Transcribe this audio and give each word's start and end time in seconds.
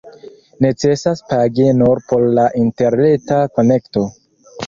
Necesas 0.65 1.19
pagi 1.33 1.67
nur 1.81 2.01
por 2.13 2.25
la 2.39 2.45
interreta 2.63 3.39
konekto. 3.59 4.07